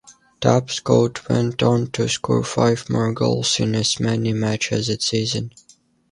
[0.39, 5.51] Tapscott went on to score five more goals in as many matches that season.